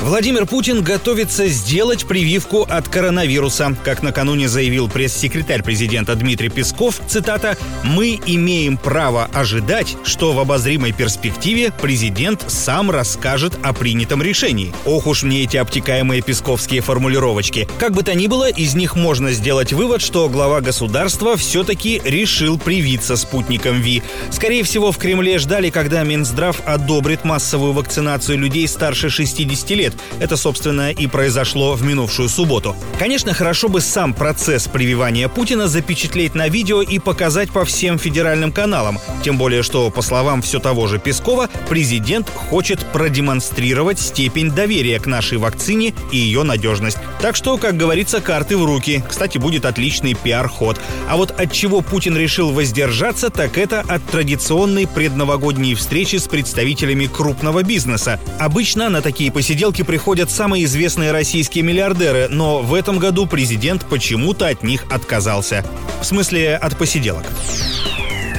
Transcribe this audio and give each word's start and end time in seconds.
Владимир 0.00 0.46
Путин 0.46 0.82
готовится 0.82 1.48
сделать 1.48 2.06
прививку 2.06 2.62
от 2.62 2.88
коронавируса. 2.88 3.76
Как 3.84 4.02
накануне 4.02 4.48
заявил 4.48 4.88
пресс-секретарь 4.88 5.62
президента 5.62 6.14
Дмитрий 6.14 6.48
Песков, 6.48 7.00
цитата, 7.06 7.58
«Мы 7.82 8.18
имеем 8.24 8.78
право 8.78 9.28
ожидать, 9.34 9.96
что 10.04 10.32
в 10.32 10.38
обозримой 10.38 10.92
перспективе 10.92 11.72
президент 11.82 12.44
сам 12.48 12.90
расскажет 12.90 13.58
о 13.62 13.72
принятом 13.74 14.22
решении». 14.22 14.72
Ох 14.86 15.06
уж 15.06 15.24
мне 15.24 15.42
эти 15.42 15.56
обтекаемые 15.56 16.22
песковские 16.22 16.80
формулировочки. 16.80 17.68
Как 17.78 17.92
бы 17.92 18.02
то 18.02 18.14
ни 18.14 18.28
было, 18.28 18.48
из 18.48 18.74
них 18.74 18.96
можно 18.96 19.32
сделать 19.32 19.72
вывод, 19.72 20.00
что 20.00 20.28
глава 20.28 20.60
государства 20.60 21.36
все-таки 21.36 22.00
решил 22.04 22.58
привиться 22.58 23.16
спутником 23.16 23.80
ВИ. 23.82 24.02
Скорее 24.30 24.62
всего, 24.62 24.92
в 24.92 24.96
Кремле 24.96 25.38
ждали, 25.38 25.70
когда 25.70 26.02
Минздрав 26.04 26.62
одобрит 26.64 27.24
массовую 27.24 27.72
вакцинацию 27.72 28.38
людей 28.38 28.66
старше 28.68 29.10
60 29.10 29.70
лет, 29.70 29.87
лет. 29.88 29.98
Это, 30.20 30.36
собственно, 30.36 30.90
и 30.90 31.06
произошло 31.06 31.74
в 31.74 31.82
минувшую 31.82 32.28
субботу. 32.28 32.76
Конечно, 32.98 33.34
хорошо 33.34 33.68
бы 33.68 33.80
сам 33.80 34.14
процесс 34.14 34.68
прививания 34.68 35.28
Путина 35.28 35.68
запечатлеть 35.68 36.34
на 36.34 36.48
видео 36.48 36.82
и 36.82 36.98
показать 36.98 37.50
по 37.50 37.64
всем 37.64 37.98
федеральным 37.98 38.52
каналам. 38.52 38.98
Тем 39.22 39.38
более, 39.38 39.62
что, 39.62 39.90
по 39.90 40.02
словам 40.02 40.42
все 40.42 40.58
того 40.58 40.86
же 40.86 40.98
Пескова, 40.98 41.48
президент 41.68 42.28
хочет 42.28 42.80
продемонстрировать 42.92 43.98
степень 44.00 44.50
доверия 44.50 44.98
к 45.00 45.06
нашей 45.06 45.38
вакцине 45.38 45.94
и 46.12 46.16
ее 46.16 46.42
надежность. 46.42 46.98
Так 47.20 47.36
что, 47.36 47.56
как 47.56 47.76
говорится, 47.76 48.20
карты 48.20 48.56
в 48.56 48.64
руки. 48.64 49.02
Кстати, 49.08 49.38
будет 49.38 49.64
отличный 49.64 50.14
пиар-ход. 50.14 50.80
А 51.08 51.16
вот 51.16 51.38
от 51.38 51.52
чего 51.52 51.80
Путин 51.80 52.16
решил 52.16 52.50
воздержаться, 52.50 53.30
так 53.30 53.58
это 53.58 53.80
от 53.80 54.04
традиционной 54.04 54.86
предновогодней 54.86 55.74
встречи 55.74 56.16
с 56.16 56.28
представителями 56.28 57.06
крупного 57.06 57.62
бизнеса. 57.62 58.20
Обычно 58.38 58.88
на 58.88 59.02
такие 59.02 59.32
посиделки 59.32 59.77
посиделки 59.78 59.82
приходят 59.82 60.30
самые 60.30 60.64
известные 60.64 61.12
российские 61.12 61.62
миллиардеры, 61.64 62.28
но 62.28 62.62
в 62.62 62.74
этом 62.74 62.98
году 62.98 63.26
президент 63.26 63.84
почему-то 63.84 64.46
от 64.48 64.62
них 64.62 64.84
отказался. 64.90 65.64
В 66.00 66.04
смысле, 66.04 66.56
от 66.56 66.76
посиделок. 66.76 67.24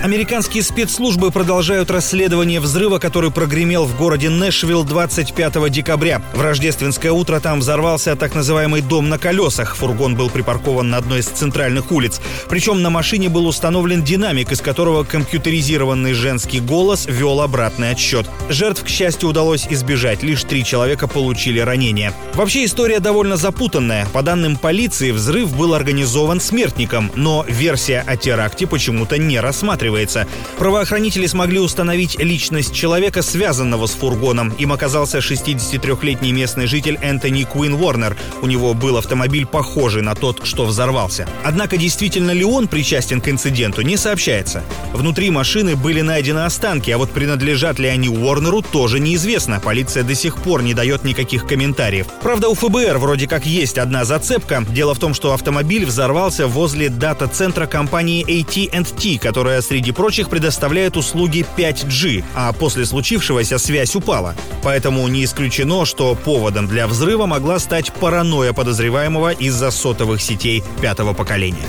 Американские 0.01 0.63
спецслужбы 0.63 1.29
продолжают 1.29 1.91
расследование 1.91 2.61
взрыва, 2.61 2.99
который 2.99 3.31
прогремел 3.31 3.83
в 3.83 3.97
городе 3.97 4.29
Нэшвилл 4.29 4.85
25 4.85 5.69
декабря. 5.69 6.21
В 6.33 6.39
рождественское 6.39 7.11
утро 7.11 7.41
там 7.41 7.59
взорвался 7.59 8.15
так 8.15 8.33
называемый 8.33 8.81
дом 8.81 9.09
на 9.09 9.17
колесах. 9.17 9.75
Фургон 9.75 10.15
был 10.15 10.29
припаркован 10.29 10.89
на 10.89 10.97
одной 10.97 11.19
из 11.19 11.25
центральных 11.25 11.91
улиц. 11.91 12.21
Причем 12.47 12.81
на 12.81 12.89
машине 12.89 13.27
был 13.27 13.45
установлен 13.45 14.01
динамик, 14.01 14.53
из 14.53 14.61
которого 14.61 15.03
компьютеризированный 15.03 16.13
женский 16.13 16.61
голос 16.61 17.05
вел 17.05 17.41
обратный 17.41 17.91
отсчет. 17.91 18.25
Жертв, 18.47 18.85
к 18.85 18.87
счастью, 18.87 19.27
удалось 19.27 19.67
избежать. 19.69 20.23
Лишь 20.23 20.45
три 20.45 20.63
человека 20.63 21.09
получили 21.09 21.59
ранения. 21.59 22.13
Вообще 22.35 22.63
история 22.63 23.01
довольно 23.01 23.35
запутанная. 23.35 24.07
По 24.13 24.21
данным 24.21 24.55
полиции, 24.55 25.11
взрыв 25.11 25.53
был 25.57 25.73
организован 25.73 26.39
смертником, 26.39 27.11
но 27.15 27.43
версия 27.49 28.01
о 28.07 28.15
теракте 28.15 28.65
почему-то 28.65 29.17
не 29.17 29.41
рассматривается 29.41 29.88
рассматривается. 29.89 30.27
Правоохранители 30.57 31.27
смогли 31.27 31.59
установить 31.59 32.19
личность 32.19 32.73
человека, 32.73 33.21
связанного 33.21 33.87
с 33.87 33.91
фургоном. 33.91 34.49
Им 34.59 34.73
оказался 34.73 35.19
63-летний 35.19 36.31
местный 36.31 36.67
житель 36.67 36.97
Энтони 37.01 37.43
Куин 37.43 37.73
Уорнер. 37.75 38.15
У 38.41 38.47
него 38.47 38.73
был 38.73 38.97
автомобиль, 38.97 39.45
похожий 39.45 40.01
на 40.01 40.15
тот, 40.15 40.45
что 40.45 40.65
взорвался. 40.65 41.27
Однако 41.43 41.77
действительно 41.77 42.31
ли 42.31 42.43
он 42.43 42.67
причастен 42.67 43.21
к 43.21 43.29
инциденту, 43.29 43.81
не 43.81 43.97
сообщается. 43.97 44.63
Внутри 44.93 45.29
машины 45.29 45.75
были 45.75 46.01
найдены 46.01 46.45
останки, 46.45 46.91
а 46.91 46.97
вот 46.97 47.11
принадлежат 47.11 47.79
ли 47.79 47.87
они 47.87 48.09
Уорнеру, 48.09 48.61
тоже 48.61 48.99
неизвестно. 48.99 49.59
Полиция 49.59 50.03
до 50.03 50.15
сих 50.15 50.35
пор 50.37 50.61
не 50.61 50.73
дает 50.73 51.03
никаких 51.03 51.47
комментариев. 51.47 52.07
Правда, 52.21 52.49
у 52.49 52.53
ФБР 52.53 52.97
вроде 52.97 53.27
как 53.27 53.45
есть 53.45 53.77
одна 53.77 54.05
зацепка. 54.05 54.65
Дело 54.69 54.93
в 54.93 54.99
том, 54.99 55.13
что 55.13 55.33
автомобиль 55.33 55.85
взорвался 55.85 56.47
возле 56.47 56.89
дата-центра 56.89 57.65
компании 57.65 58.25
AT&T, 58.25 59.19
которая 59.19 59.61
среди 59.61 59.78
среди 59.79 59.93
прочих, 59.93 60.29
предоставляет 60.29 60.97
услуги 60.97 61.45
5G, 61.55 62.25
а 62.35 62.51
после 62.51 62.85
случившегося 62.85 63.57
связь 63.57 63.95
упала. 63.95 64.35
Поэтому 64.61 65.07
не 65.07 65.23
исключено, 65.23 65.85
что 65.85 66.15
поводом 66.15 66.67
для 66.67 66.85
взрыва 66.85 67.27
могла 67.27 67.59
стать 67.59 67.93
паранойя 67.93 68.51
подозреваемого 68.51 69.31
из-за 69.31 69.71
сотовых 69.71 70.21
сетей 70.21 70.63
пятого 70.81 71.13
поколения. 71.13 71.63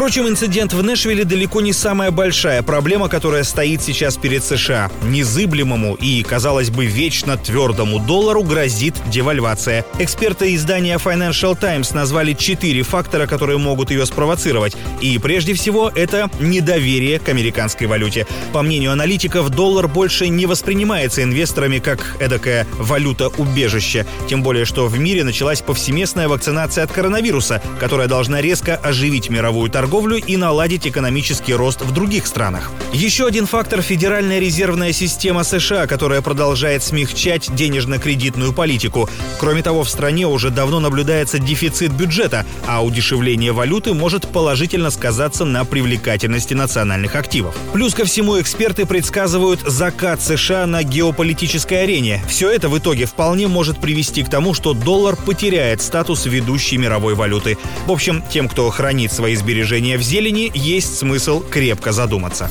Впрочем, 0.00 0.28
инцидент 0.28 0.72
в 0.72 0.82
Нэшвилле 0.82 1.26
далеко 1.26 1.60
не 1.60 1.74
самая 1.74 2.10
большая 2.10 2.62
проблема, 2.62 3.10
которая 3.10 3.44
стоит 3.44 3.82
сейчас 3.82 4.16
перед 4.16 4.42
США. 4.42 4.90
Незыблемому 5.02 5.94
и, 5.94 6.22
казалось 6.22 6.70
бы, 6.70 6.86
вечно 6.86 7.36
твердому 7.36 7.98
доллару 7.98 8.42
грозит 8.42 8.94
девальвация. 9.10 9.84
Эксперты 9.98 10.54
издания 10.54 10.96
Financial 10.96 11.54
Times 11.54 11.92
назвали 11.92 12.32
четыре 12.32 12.82
фактора, 12.82 13.26
которые 13.26 13.58
могут 13.58 13.90
ее 13.90 14.06
спровоцировать. 14.06 14.74
И 15.02 15.18
прежде 15.18 15.52
всего 15.52 15.92
это 15.94 16.30
недоверие 16.40 17.18
к 17.18 17.28
американской 17.28 17.86
валюте. 17.86 18.26
По 18.54 18.62
мнению 18.62 18.92
аналитиков, 18.92 19.50
доллар 19.50 19.86
больше 19.86 20.28
не 20.28 20.46
воспринимается 20.46 21.22
инвесторами 21.22 21.78
как 21.78 22.16
эдакая 22.20 22.66
валюта-убежище. 22.78 24.06
Тем 24.30 24.42
более, 24.42 24.64
что 24.64 24.86
в 24.86 24.98
мире 24.98 25.24
началась 25.24 25.60
повсеместная 25.60 26.26
вакцинация 26.26 26.84
от 26.84 26.90
коронавируса, 26.90 27.62
которая 27.78 28.08
должна 28.08 28.40
резко 28.40 28.76
оживить 28.76 29.28
мировую 29.28 29.70
торговлю 29.70 29.89
торговлю 29.90 30.18
и 30.18 30.36
наладить 30.36 30.86
экономический 30.86 31.52
рост 31.52 31.82
в 31.82 31.90
других 31.92 32.28
странах. 32.28 32.70
Еще 32.92 33.26
один 33.26 33.46
фактор– 33.46 33.82
Федеральная 33.82 34.38
резервная 34.38 34.92
система 34.92 35.42
США, 35.42 35.88
которая 35.88 36.22
продолжает 36.22 36.84
смягчать 36.84 37.52
денежно-кредитную 37.52 38.52
политику. 38.52 39.10
Кроме 39.40 39.62
того, 39.62 39.82
в 39.82 39.90
стране 39.90 40.28
уже 40.28 40.50
давно 40.50 40.78
наблюдается 40.78 41.40
дефицит 41.40 41.90
бюджета, 41.90 42.46
а 42.68 42.84
удешевление 42.84 43.50
валюты 43.50 43.92
может 43.92 44.28
положительно 44.28 44.90
сказаться 44.90 45.44
на 45.44 45.64
привлекательности 45.64 46.54
национальных 46.54 47.16
активов. 47.16 47.56
Плюс 47.72 47.92
ко 47.92 48.04
всему 48.04 48.40
эксперты 48.40 48.86
предсказывают 48.86 49.60
закат 49.62 50.22
США 50.22 50.66
на 50.66 50.84
геополитической 50.84 51.82
арене. 51.82 52.22
Все 52.28 52.48
это 52.48 52.68
в 52.68 52.78
итоге 52.78 53.06
вполне 53.06 53.48
может 53.48 53.80
привести 53.80 54.22
к 54.22 54.30
тому, 54.30 54.54
что 54.54 54.72
доллар 54.72 55.16
потеряет 55.16 55.82
статус 55.82 56.26
ведущей 56.26 56.76
мировой 56.76 57.16
валюты. 57.16 57.58
В 57.86 57.90
общем, 57.90 58.22
тем, 58.30 58.48
кто 58.48 58.70
хранит 58.70 59.12
свои 59.12 59.34
сбережения 59.34 59.69
движения 59.70 59.98
в 59.98 60.02
зелени 60.02 60.50
есть 60.52 60.98
смысл 60.98 61.40
крепко 61.48 61.92
задуматься. 61.92 62.50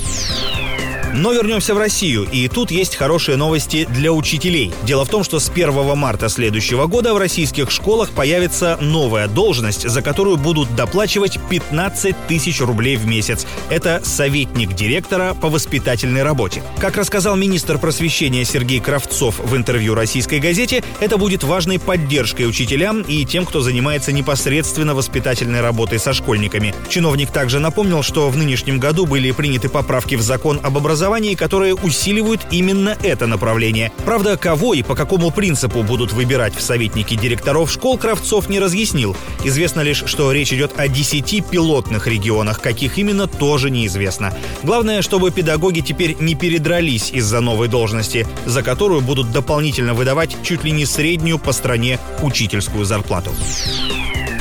Но 1.13 1.33
вернемся 1.33 1.73
в 1.73 1.79
Россию, 1.79 2.27
и 2.31 2.47
тут 2.47 2.69
есть 2.69 2.95
хорошие 2.95 3.35
новости 3.35 3.87
для 3.89 4.13
учителей. 4.13 4.71
Дело 4.83 5.05
в 5.05 5.09
том, 5.09 5.23
что 5.23 5.39
с 5.39 5.49
1 5.49 5.97
марта 5.97 6.29
следующего 6.29 6.85
года 6.85 7.15
в 7.15 7.17
российских 7.17 7.71
школах 7.71 8.11
появится 8.11 8.77
новая 8.79 9.27
должность, 9.27 9.89
за 9.89 10.01
которую 10.03 10.37
будут 10.37 10.75
доплачивать 10.75 11.39
15 11.49 12.15
тысяч 12.27 12.61
рублей 12.61 12.95
в 12.95 13.07
месяц. 13.07 13.47
Это 13.69 14.01
советник 14.03 14.75
директора 14.75 15.33
по 15.33 15.49
воспитательной 15.49 16.21
работе. 16.21 16.61
Как 16.77 16.95
рассказал 16.95 17.35
министр 17.35 17.79
просвещения 17.79 18.45
Сергей 18.45 18.79
Кравцов 18.79 19.39
в 19.39 19.55
интервью 19.55 19.95
российской 19.95 20.39
газете, 20.39 20.83
это 20.99 21.17
будет 21.17 21.43
важной 21.43 21.79
поддержкой 21.79 22.47
учителям 22.47 23.01
и 23.01 23.25
тем, 23.25 23.47
кто 23.47 23.61
занимается 23.61 24.11
непосредственно 24.11 24.93
воспитательной 24.93 25.61
работой 25.61 25.97
со 25.97 26.13
школьниками. 26.13 26.75
Чиновник 26.87 27.31
также 27.31 27.59
напомнил, 27.59 28.03
что 28.03 28.29
в 28.29 28.37
нынешнем 28.37 28.77
году 28.79 29.07
были 29.07 29.31
приняты 29.31 29.69
поправки 29.69 30.13
в 30.13 30.21
закон 30.21 30.59
об 30.61 30.77
образовании 30.77 30.98
образовании, 30.99 31.35
которые 31.35 31.75
усиливают 31.75 32.41
именно 32.51 32.97
это 33.03 33.25
направление. 33.25 33.89
Правда, 34.03 34.35
кого 34.35 34.73
и 34.73 34.83
по 34.83 34.95
какому 34.95 35.31
принципу 35.31 35.81
будут 35.81 36.11
выбирать 36.11 36.53
в 36.53 36.61
советники 36.61 37.15
директоров 37.15 37.71
школ, 37.71 37.97
Кравцов 37.97 38.49
не 38.49 38.59
разъяснил. 38.59 39.15
Известно 39.45 39.79
лишь, 39.79 40.03
что 40.05 40.29
речь 40.33 40.51
идет 40.51 40.73
о 40.77 40.89
10 40.89 41.45
пилотных 41.45 42.05
регионах, 42.05 42.59
каких 42.59 42.97
именно 42.97 43.27
тоже 43.27 43.69
неизвестно. 43.69 44.33
Главное, 44.61 45.01
чтобы 45.01 45.31
педагоги 45.31 45.79
теперь 45.79 46.17
не 46.19 46.35
передрались 46.35 47.11
из-за 47.11 47.39
новой 47.39 47.69
должности, 47.69 48.27
за 48.45 48.61
которую 48.61 48.99
будут 48.99 49.31
дополнительно 49.31 49.93
выдавать 49.93 50.35
чуть 50.43 50.65
ли 50.65 50.71
не 50.71 50.85
среднюю 50.85 51.39
по 51.39 51.53
стране 51.53 51.97
учительскую 52.21 52.83
зарплату. 52.83 53.31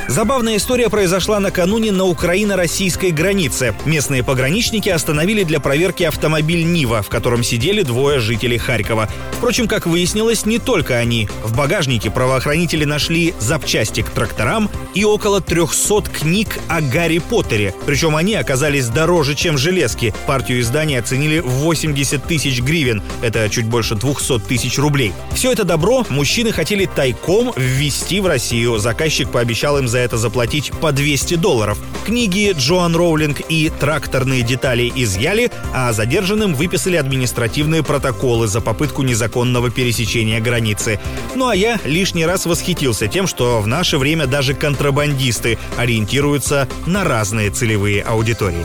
Забавная 0.08 0.56
история 0.56 0.88
произошла 0.88 1.38
накануне 1.38 1.92
на 1.92 2.04
украино-российской 2.06 3.10
границе. 3.10 3.74
Местные 3.84 4.24
пограничники 4.24 4.88
остановили 4.88 5.42
для 5.42 5.60
проверки 5.60 6.02
автомобиль 6.02 6.64
«Нива», 6.64 7.02
в 7.02 7.10
котором 7.10 7.44
сидели 7.44 7.82
двое 7.82 8.18
жителей 8.18 8.56
Харькова. 8.56 9.10
Впрочем, 9.32 9.68
как 9.68 9.86
выяснилось, 9.86 10.46
не 10.46 10.58
только 10.58 10.96
они. 10.96 11.28
В 11.44 11.54
багажнике 11.54 12.10
правоохранители 12.10 12.86
нашли 12.86 13.34
запчасти 13.38 14.00
к 14.00 14.08
тракторам 14.08 14.70
и 14.94 15.04
около 15.04 15.42
300 15.42 16.04
книг 16.10 16.58
о 16.68 16.80
Гарри 16.80 17.18
Поттере. 17.18 17.74
Причем 17.84 18.16
они 18.16 18.34
оказались 18.34 18.88
дороже, 18.88 19.34
чем 19.34 19.58
железки. 19.58 20.14
Партию 20.26 20.60
издания 20.60 21.00
оценили 21.00 21.40
в 21.40 21.50
80 21.50 22.24
тысяч 22.24 22.62
гривен. 22.62 23.02
Это 23.20 23.50
чуть 23.50 23.66
больше 23.66 23.94
200 23.94 24.38
тысяч 24.40 24.78
рублей. 24.78 25.12
Все 25.34 25.52
это 25.52 25.64
добро 25.64 26.06
мужчины 26.08 26.50
хотели 26.50 26.86
тайком 26.86 27.52
ввести 27.56 28.20
в 28.20 28.26
Россию. 28.26 28.78
Заказчик 28.78 29.30
пообещал 29.30 29.76
им 29.78 29.86
за 29.98 30.04
это 30.04 30.16
заплатить 30.16 30.70
по 30.80 30.92
200 30.92 31.34
долларов. 31.34 31.76
Книги 32.06 32.54
Джоан 32.56 32.94
Роулинг 32.94 33.40
и 33.48 33.68
тракторные 33.68 34.42
детали 34.42 34.92
изъяли, 34.94 35.50
а 35.74 35.92
задержанным 35.92 36.54
выписали 36.54 36.94
административные 36.96 37.82
протоколы 37.82 38.46
за 38.46 38.60
попытку 38.60 39.02
незаконного 39.02 39.70
пересечения 39.70 40.40
границы. 40.40 41.00
Ну 41.34 41.48
а 41.48 41.56
я 41.56 41.80
лишний 41.84 42.26
раз 42.26 42.46
восхитился 42.46 43.08
тем, 43.08 43.26
что 43.26 43.60
в 43.60 43.66
наше 43.66 43.98
время 43.98 44.26
даже 44.28 44.54
контрабандисты 44.54 45.58
ориентируются 45.76 46.68
на 46.86 47.02
разные 47.02 47.50
целевые 47.50 48.02
аудитории. 48.02 48.64